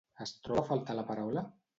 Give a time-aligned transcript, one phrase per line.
[0.23, 1.45] Es troba a faltar la paraula?